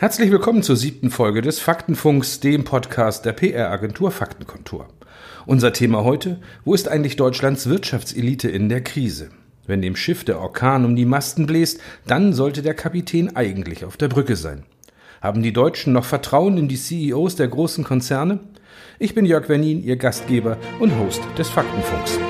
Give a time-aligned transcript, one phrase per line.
[0.00, 4.86] Herzlich willkommen zur siebten Folge des Faktenfunks, dem Podcast der PR-Agentur Faktenkontor.
[5.44, 9.30] Unser Thema heute, wo ist eigentlich Deutschlands Wirtschaftselite in der Krise?
[9.66, 13.96] Wenn dem Schiff der Orkan um die Masten bläst, dann sollte der Kapitän eigentlich auf
[13.96, 14.62] der Brücke sein.
[15.20, 18.38] Haben die Deutschen noch Vertrauen in die CEOs der großen Konzerne?
[19.00, 22.20] Ich bin Jörg Wernin, Ihr Gastgeber und Host des Faktenfunks.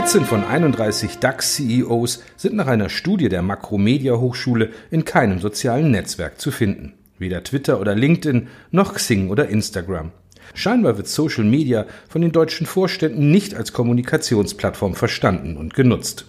[0.00, 6.40] 13 von 31 DAX-CEOs sind nach einer Studie der Makromedia Hochschule in keinem sozialen Netzwerk
[6.40, 6.94] zu finden.
[7.18, 10.12] Weder Twitter oder LinkedIn noch Xing oder Instagram.
[10.54, 16.24] Scheinbar wird Social Media von den deutschen Vorständen nicht als Kommunikationsplattform verstanden und genutzt.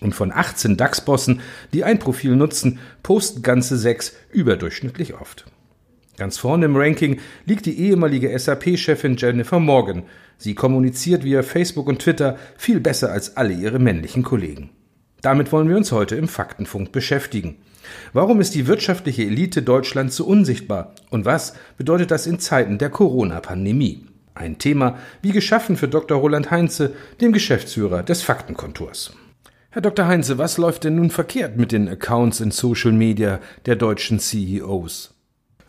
[0.00, 5.44] Und von 18 DAX-Bossen, die ein Profil nutzen, posten ganze sechs überdurchschnittlich oft.
[6.16, 10.02] Ganz vorne im Ranking liegt die ehemalige SAP-Chefin Jennifer Morgan.
[10.36, 14.70] Sie kommuniziert via Facebook und Twitter viel besser als alle ihre männlichen Kollegen.
[15.22, 17.56] Damit wollen wir uns heute im Faktenfunk beschäftigen.
[18.12, 20.94] Warum ist die wirtschaftliche Elite Deutschlands so unsichtbar?
[21.10, 24.06] Und was bedeutet das in Zeiten der Corona-Pandemie?
[24.34, 26.18] Ein Thema wie geschaffen für Dr.
[26.18, 29.14] Roland Heinze, dem Geschäftsführer des Faktenkontors.
[29.70, 30.06] Herr Dr.
[30.06, 35.14] Heinze, was läuft denn nun verkehrt mit den Accounts in Social Media der deutschen CEOs?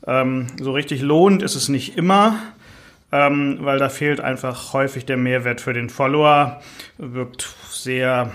[0.06, 2.40] Ähm, so richtig lohnt ist es nicht immer,
[3.12, 6.62] ähm, weil da fehlt einfach häufig der Mehrwert für den Follower.
[6.98, 8.32] Wirkt sehr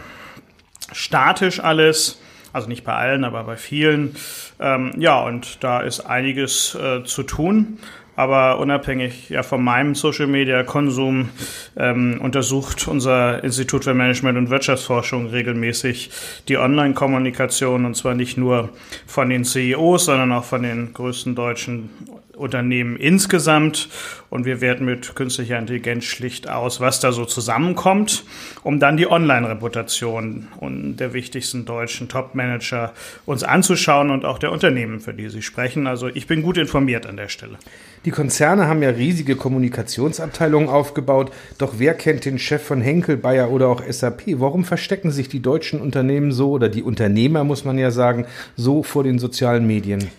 [0.93, 2.21] statisch alles.
[2.53, 4.17] Also nicht bei allen, aber bei vielen.
[4.59, 7.79] Ähm, ja, und da ist einiges äh, zu tun.
[8.19, 11.29] Aber unabhängig ja, von meinem Social Media Konsum
[11.77, 16.11] ähm, untersucht unser Institut für Management und Wirtschaftsforschung regelmäßig
[16.49, 18.71] die Online-Kommunikation und zwar nicht nur
[19.07, 21.91] von den CEOs, sondern auch von den größten deutschen
[22.35, 23.89] Unternehmen insgesamt.
[24.31, 28.25] Und wir werten mit künstlicher Intelligenz schlicht aus, was da so zusammenkommt,
[28.63, 32.93] um dann die Online-Reputation der wichtigsten deutschen Top-Manager
[33.27, 35.87] uns anzuschauen und auch der Unternehmen, für die sie sprechen.
[35.87, 37.59] Also ich bin gut informiert an der Stelle.
[38.05, 41.33] Die Konzerne haben ja riesige Kommunikationsabteilungen aufgebaut.
[41.59, 44.23] Doch wer kennt den Chef von Henkel, Bayer oder auch SAP?
[44.41, 48.27] Warum verstecken sich die deutschen Unternehmen so oder die Unternehmer, muss man ja sagen,
[48.57, 50.11] so vor den sozialen Medien?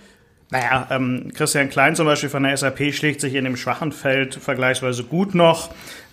[0.52, 4.34] Naja, ähm, Christian Klein zum Beispiel von der SAP schlägt sich in dem schwachen Feld
[4.34, 5.70] vergleichsweise gut noch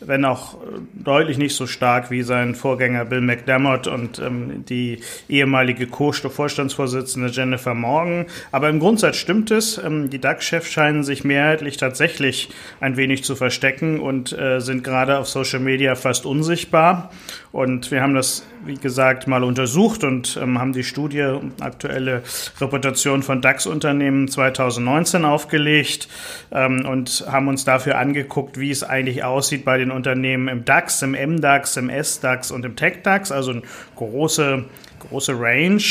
[0.06, 5.00] wenn auch äh, deutlich nicht so stark wie sein Vorgänger Bill McDermott und ähm, die
[5.28, 8.26] ehemalige Co-Vorstandsvorsitzende Jennifer Morgan.
[8.52, 9.78] Aber im Grundsatz stimmt es.
[9.78, 12.50] Ähm, die DAX-Chefs scheinen sich mehrheitlich tatsächlich
[12.80, 17.10] ein wenig zu verstecken und äh, sind gerade auf Social Media fast unsichtbar.
[17.56, 22.22] Und wir haben das, wie gesagt, mal untersucht und ähm, haben die Studie aktuelle
[22.60, 26.06] Reputation von DAX-Unternehmen 2019 aufgelegt
[26.52, 31.02] ähm, und haben uns dafür angeguckt, wie es eigentlich aussieht bei den Unternehmen im DAX,
[31.02, 33.62] im MDAX, im SDAX und im TechDAX, also eine
[33.96, 34.64] große,
[35.08, 35.82] große Range.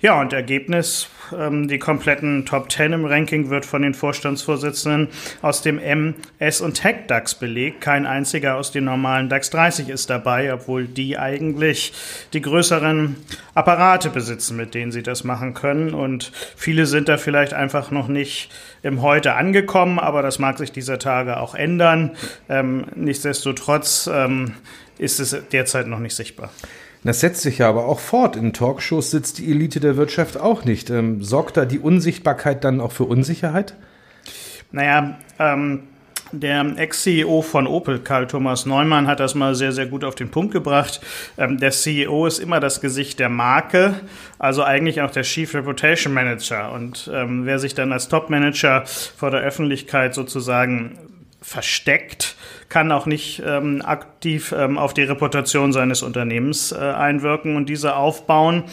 [0.00, 5.08] Ja, und Ergebnis, die kompletten Top 10 im Ranking wird von den Vorstandsvorsitzenden
[5.42, 7.80] aus dem M, S und TechDAX belegt.
[7.80, 11.92] Kein einziger aus den normalen DAX 30 ist dabei, obwohl die eigentlich
[12.32, 13.16] die größeren
[13.54, 15.94] Apparate besitzen, mit denen sie das machen können.
[15.94, 18.50] Und viele sind da vielleicht einfach noch nicht
[18.82, 22.16] im Heute angekommen, aber das mag sich dieser Tage auch ändern.
[22.48, 24.54] Ähm, nichtsdestotrotz ähm,
[24.98, 26.50] ist es derzeit noch nicht sichtbar.
[27.04, 28.36] Das setzt sich ja aber auch fort.
[28.36, 30.90] In Talkshows sitzt die Elite der Wirtschaft auch nicht.
[30.90, 33.74] Ähm, sorgt da die Unsichtbarkeit dann auch für Unsicherheit?
[34.72, 35.84] Naja, ähm,
[36.32, 40.30] der Ex-CEO von Opel, Karl Thomas Neumann, hat das mal sehr, sehr gut auf den
[40.30, 41.00] Punkt gebracht.
[41.38, 43.94] Ähm, der CEO ist immer das Gesicht der Marke,
[44.38, 46.72] also eigentlich auch der Chief Reputation Manager.
[46.72, 50.98] Und ähm, wer sich dann als Top-Manager vor der Öffentlichkeit sozusagen
[51.40, 52.36] versteckt,
[52.68, 57.94] kann auch nicht ähm, aktiv ähm, auf die Reputation seines Unternehmens äh, einwirken und diese
[57.94, 58.64] aufbauen.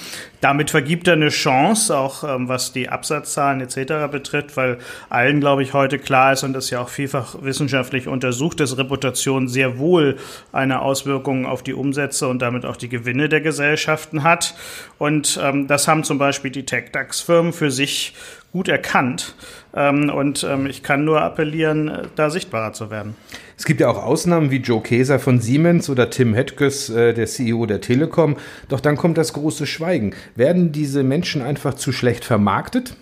[0.42, 4.12] Damit vergibt er eine Chance, auch ähm, was die Absatzzahlen etc.
[4.12, 4.80] betrifft, weil
[5.10, 9.48] allen, glaube ich, heute klar ist und das ja auch vielfach wissenschaftlich untersucht, dass Reputation
[9.48, 10.18] sehr wohl
[10.52, 14.56] eine Auswirkung auf die Umsätze und damit auch die Gewinne der Gesellschaften hat.
[14.98, 18.14] Und ähm, das haben zum Beispiel die Tech-DAX-Firmen für sich
[18.56, 19.36] gut erkannt.
[19.76, 23.14] Ähm, und ähm, ich kann nur appellieren, äh, da sichtbarer zu werden.
[23.58, 27.28] Es gibt ja auch Ausnahmen wie Joe Keser von Siemens oder Tim Hetges, äh, der
[27.28, 28.38] CEO der Telekom.
[28.70, 30.16] Doch dann kommt das große Schweigen.
[30.36, 32.96] Werden diese Menschen einfach zu schlecht vermarktet?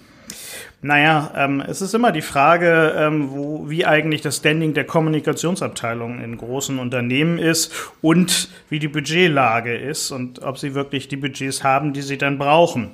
[0.85, 6.21] Naja, ähm, es ist immer die Frage, ähm, wo, wie eigentlich das Standing der Kommunikationsabteilung
[6.21, 11.63] in großen Unternehmen ist und wie die Budgetlage ist und ob sie wirklich die Budgets
[11.63, 12.91] haben, die sie dann brauchen.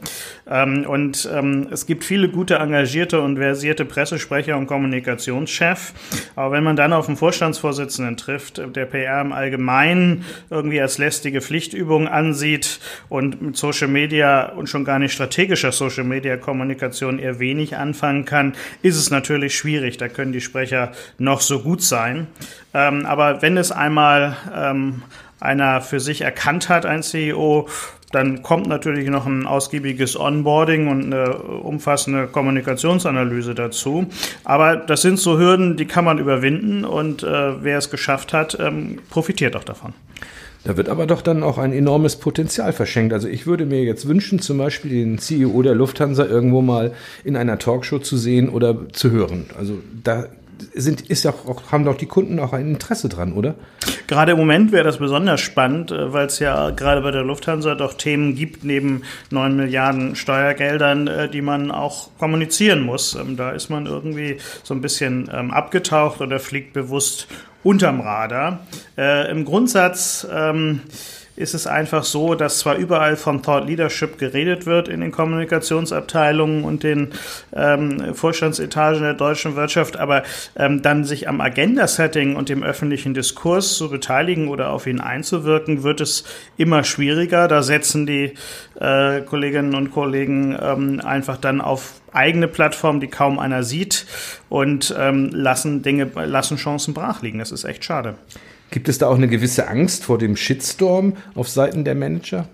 [0.48, 5.94] Ähm, und ähm, es gibt viele gute, engagierte und versierte Pressesprecher und Kommunikationschef.
[6.36, 11.42] Aber wenn man dann auf einen Vorstandsvorsitzenden trifft, der PR im Allgemeinen irgendwie als lästige
[11.42, 17.40] Pflichtübung ansieht und mit Social Media und schon gar nicht strategischer Social Media Kommunikation eher
[17.40, 19.98] wenig anfangen kann, ist es natürlich schwierig.
[19.98, 22.28] Da können die Sprecher noch so gut sein.
[22.74, 25.04] Ähm, aber wenn es einmal ähm,
[25.40, 27.68] einer für sich erkannt hat, ein CEO,
[28.12, 34.08] dann kommt natürlich noch ein ausgiebiges Onboarding und eine umfassende Kommunikationsanalyse dazu.
[34.44, 38.58] Aber das sind so Hürden, die kann man überwinden und äh, wer es geschafft hat,
[38.60, 39.94] ähm, profitiert auch davon.
[40.66, 43.14] Da wird aber doch dann auch ein enormes Potenzial verschenkt.
[43.14, 46.92] Also ich würde mir jetzt wünschen, zum Beispiel den CEO der Lufthansa irgendwo mal
[47.24, 49.46] in einer Talkshow zu sehen oder zu hören.
[49.58, 50.26] Also da
[50.74, 53.56] sind, ist ja auch, haben doch die Kunden auch ein Interesse dran, oder?
[54.08, 57.76] Gerade im Moment wäre das besonders spannend, äh, weil es ja gerade bei der Lufthansa
[57.76, 63.16] doch Themen gibt, neben neun Milliarden Steuergeldern, äh, die man auch kommunizieren muss.
[63.16, 67.28] Ähm, da ist man irgendwie so ein bisschen ähm, abgetaucht oder fliegt bewusst
[67.64, 68.60] unterm Radar.
[68.98, 70.82] Äh, Im Grundsatz ähm,
[71.40, 76.66] ist es einfach so, dass zwar überall von Thought Leadership geredet wird in den Kommunikationsabteilungen
[76.66, 77.14] und den
[77.56, 80.24] ähm, Vorstandsetagen der deutschen Wirtschaft, aber
[80.58, 85.84] ähm, dann sich am Agenda-Setting und dem öffentlichen Diskurs zu beteiligen oder auf ihn einzuwirken,
[85.84, 86.26] wird es
[86.58, 87.48] immer schwieriger.
[87.48, 88.34] Da setzen die
[88.78, 94.06] äh, Kolleginnen und Kollegen ähm, einfach dann auf eigene Plattformen, die kaum einer sieht
[94.50, 97.40] und ähm, lassen Dinge, lassen Chancen brach liegen.
[97.40, 98.16] Das ist echt schade.
[98.72, 102.48] Gibt es da auch eine gewisse Angst vor dem Shitstorm auf Seiten der Manager?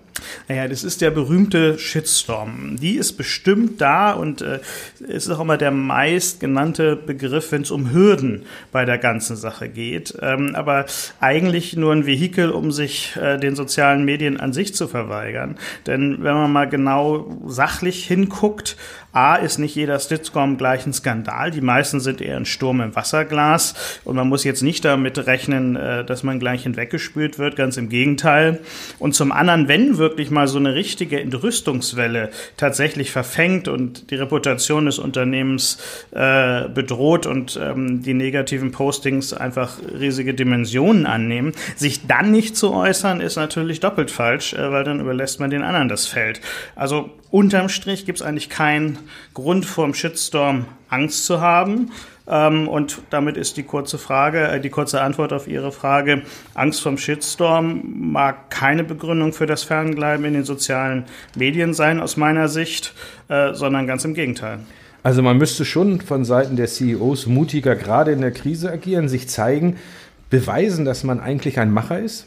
[0.48, 2.76] Naja, das ist der berühmte Shitstorm.
[2.80, 4.60] Die ist bestimmt da und äh,
[5.00, 9.68] ist auch immer der meist genannte Begriff, wenn es um Hürden bei der ganzen Sache
[9.68, 10.16] geht.
[10.20, 10.86] Ähm, aber
[11.20, 15.56] eigentlich nur ein Vehikel, um sich äh, den sozialen Medien an sich zu verweigern.
[15.86, 18.76] Denn wenn man mal genau sachlich hinguckt,
[19.16, 21.50] A, ist nicht jeder Shitstorm gleich ein Skandal.
[21.50, 23.74] Die meisten sind eher ein Sturm im Wasserglas.
[24.04, 27.56] Und man muss jetzt nicht damit rechnen, äh, dass man gleich hinweggespült wird.
[27.56, 28.60] Ganz im Gegenteil.
[28.98, 34.16] Und zum anderen, wenn wir wirklich mal so eine richtige Entrüstungswelle tatsächlich verfängt und die
[34.16, 35.78] Reputation des Unternehmens
[36.10, 42.72] äh, bedroht und ähm, die negativen Postings einfach riesige Dimensionen annehmen, sich dann nicht zu
[42.72, 46.40] äußern, ist natürlich doppelt falsch, äh, weil dann überlässt man den anderen das Feld.
[46.74, 48.98] Also unterm Strich gibt es eigentlich keinen
[49.34, 51.90] Grund vor dem Shitstorm Angst zu haben.
[52.28, 56.22] Ähm, und damit ist die kurze Frage, äh, die kurze Antwort auf Ihre Frage,
[56.54, 61.04] Angst vom Shitstorm mag keine Begründung für das Fernbleiben in den sozialen
[61.36, 62.94] Medien sein, aus meiner Sicht,
[63.28, 64.58] äh, sondern ganz im Gegenteil.
[65.04, 69.28] Also man müsste schon von Seiten der CEOs mutiger gerade in der Krise agieren, sich
[69.28, 69.76] zeigen,
[70.30, 72.26] beweisen, dass man eigentlich ein Macher ist?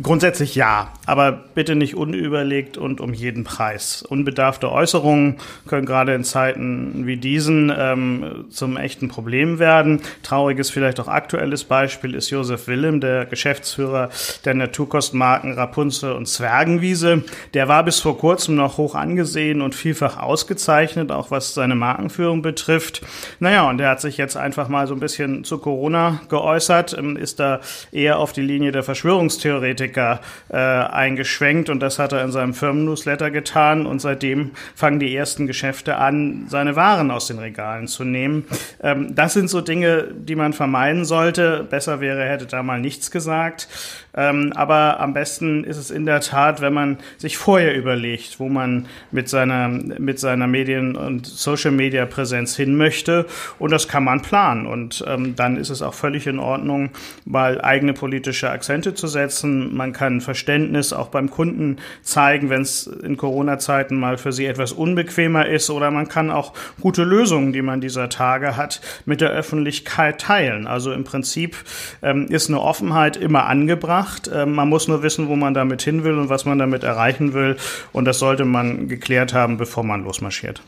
[0.00, 4.02] Grundsätzlich ja, aber bitte nicht unüberlegt und um jeden Preis.
[4.02, 10.00] Unbedarfte Äußerungen können gerade in Zeiten wie diesen ähm, zum echten Problem werden.
[10.22, 14.10] Trauriges, vielleicht auch aktuelles Beispiel ist Josef Willem, der Geschäftsführer
[14.44, 17.24] der Naturkostmarken Rapunzel und Zwergenwiese.
[17.54, 22.42] Der war bis vor kurzem noch hoch angesehen und vielfach ausgezeichnet, auch was seine Markenführung
[22.42, 23.02] betrifft.
[23.40, 27.16] Naja, und er hat sich jetzt einfach mal so ein bisschen zu Corona geäußert, ähm,
[27.16, 27.58] ist da
[27.90, 32.52] eher auf die Linie der Verschwörungstheorie Politiker äh, eingeschwenkt und das hat er in seinem
[32.52, 38.04] Firmennewsletter getan und seitdem fangen die ersten Geschäfte an, seine Waren aus den Regalen zu
[38.04, 38.44] nehmen.
[38.82, 41.66] Ähm, das sind so Dinge, die man vermeiden sollte.
[41.68, 43.68] Besser wäre, hätte da mal nichts gesagt.
[44.14, 48.48] Ähm, aber am besten ist es in der Tat, wenn man sich vorher überlegt, wo
[48.48, 53.26] man mit seiner, mit seiner Medien- und Social-Media-Präsenz hin möchte.
[53.58, 54.66] Und das kann man planen.
[54.66, 56.90] Und ähm, dann ist es auch völlig in Ordnung,
[57.24, 59.69] mal eigene politische Akzente zu setzen.
[59.70, 64.72] Man kann Verständnis auch beim Kunden zeigen, wenn es in Corona-Zeiten mal für sie etwas
[64.72, 65.70] unbequemer ist.
[65.70, 70.66] Oder man kann auch gute Lösungen, die man dieser Tage hat, mit der Öffentlichkeit teilen.
[70.66, 71.56] Also im Prinzip
[72.02, 74.30] ähm, ist eine Offenheit immer angebracht.
[74.32, 77.32] Ähm, man muss nur wissen, wo man damit hin will und was man damit erreichen
[77.34, 77.56] will.
[77.92, 80.62] Und das sollte man geklärt haben, bevor man losmarschiert.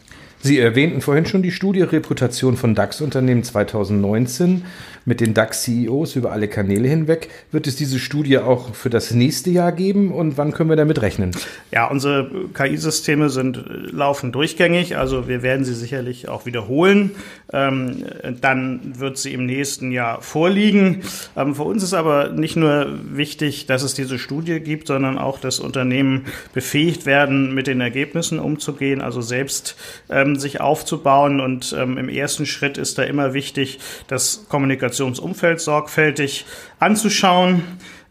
[0.45, 4.65] Sie erwähnten vorhin schon die Studie Reputation von DAX-Unternehmen 2019
[5.05, 7.29] mit den DAX-CEOs über alle Kanäle hinweg.
[7.51, 11.01] Wird es diese Studie auch für das nächste Jahr geben und wann können wir damit
[11.03, 11.31] rechnen?
[11.71, 17.13] Ja, unsere KI-Systeme sind laufen durchgängig, also wir werden sie sicherlich auch wiederholen.
[17.53, 18.05] Ähm,
[18.41, 21.03] dann wird sie im nächsten Jahr vorliegen.
[21.37, 25.39] Ähm, für uns ist aber nicht nur wichtig, dass es diese Studie gibt, sondern auch,
[25.39, 29.77] dass Unternehmen befähigt werden, mit den Ergebnissen umzugehen, also selbst
[30.11, 31.41] ähm, ähm, sich aufzubauen.
[31.41, 36.47] Und ähm, im ersten Schritt ist da immer wichtig, das Kommunikationsumfeld sorgfältig
[36.79, 37.63] anzuschauen.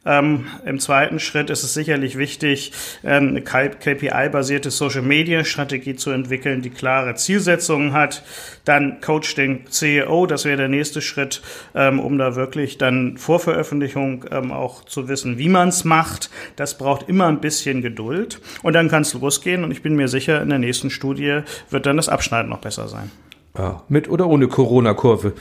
[0.03, 2.71] Ähm, Im zweiten Schritt ist es sicherlich wichtig,
[3.03, 8.23] ähm, eine KPI-basierte Social-Media-Strategie zu entwickeln, die klare Zielsetzungen hat.
[8.65, 11.43] Dann coach den CEO, das wäre der nächste Schritt,
[11.75, 16.31] ähm, um da wirklich dann vor Veröffentlichung ähm, auch zu wissen, wie man es macht.
[16.55, 18.41] Das braucht immer ein bisschen Geduld.
[18.63, 21.85] Und dann kann es losgehen und ich bin mir sicher, in der nächsten Studie wird
[21.85, 23.11] dann das Abschneiden noch besser sein.
[23.55, 25.33] Ja, mit oder ohne Corona-Kurve?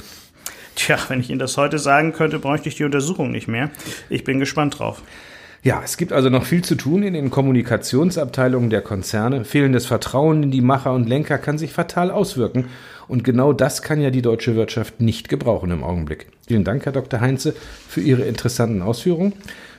[0.81, 3.69] Tja, wenn ich Ihnen das heute sagen könnte, bräuchte ich die Untersuchung nicht mehr.
[4.09, 5.03] Ich bin gespannt drauf.
[5.63, 9.45] Ja, es gibt also noch viel zu tun in den Kommunikationsabteilungen der Konzerne.
[9.45, 12.69] Fehlendes Vertrauen in die Macher und Lenker kann sich fatal auswirken.
[13.11, 16.29] Und genau das kann ja die deutsche Wirtschaft nicht gebrauchen im Augenblick.
[16.47, 17.21] Vielen Dank, Herr Dr.
[17.21, 17.57] Heinze,
[17.88, 19.33] für Ihre interessanten Ausführungen.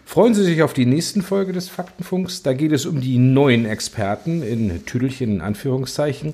[0.04, 2.44] Freuen Sie sich auf die nächsten Folge des Faktenfunks.
[2.44, 6.34] Da geht es um die neuen Experten in Tüdelchen in Anführungszeichen,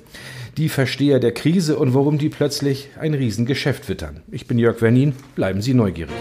[0.56, 4.22] die Versteher der Krise und warum die plötzlich ein Riesengeschäft wittern.
[4.32, 5.12] Ich bin Jörg Wernin.
[5.36, 6.16] Bleiben Sie neugierig.